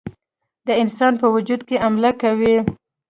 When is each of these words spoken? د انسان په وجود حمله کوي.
د 0.67 0.69
انسان 0.81 1.13
په 1.21 1.27
وجود 1.35 1.61
حمله 1.83 2.11
کوي. 2.21 2.55